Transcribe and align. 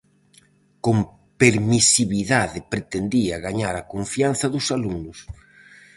Con 0.85 0.97
permisividade 1.41 2.59
pretendía 2.73 3.35
gañar 3.45 3.75
a 3.77 3.87
confianza 3.93 4.45
dos 4.53 4.65
alumnos. 4.77 5.17